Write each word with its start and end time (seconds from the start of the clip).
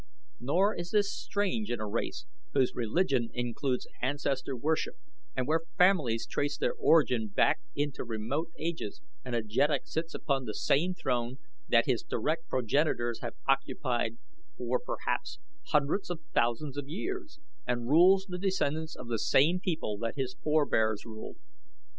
Nor 0.39 0.73
is 0.75 0.89
this 0.89 1.13
strange 1.13 1.69
in 1.69 1.79
a 1.79 1.85
race 1.85 2.25
whose 2.53 2.73
religion 2.73 3.29
includes 3.35 3.85
ancestor 4.01 4.57
worship, 4.57 4.95
and 5.35 5.47
where 5.47 5.61
families 5.77 6.25
trace 6.25 6.57
their 6.57 6.73
origin 6.73 7.27
back 7.27 7.59
into 7.75 8.03
remote 8.03 8.49
ages 8.57 8.99
and 9.23 9.35
a 9.35 9.43
jeddak 9.43 9.85
sits 9.85 10.15
upon 10.15 10.45
the 10.45 10.55
same 10.55 10.95
throne 10.95 11.37
that 11.69 11.85
his 11.85 12.01
direct 12.01 12.47
progenitors 12.47 13.19
have 13.21 13.35
occupied 13.47 14.17
for, 14.57 14.79
perhaps, 14.79 15.37
hundreds 15.67 16.09
of 16.09 16.19
thousands 16.33 16.77
of 16.77 16.87
years, 16.89 17.39
and 17.67 17.87
rules 17.87 18.25
the 18.27 18.39
descendants 18.39 18.95
of 18.95 19.07
the 19.07 19.19
same 19.19 19.59
people 19.59 19.99
that 19.99 20.15
his 20.15 20.35
forebears 20.43 21.05
ruled. 21.05 21.37